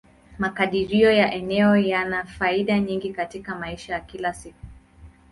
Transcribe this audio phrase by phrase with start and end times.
[0.39, 4.65] Makadirio ya eneo yana faida nyingi katika maisha ya kila siku.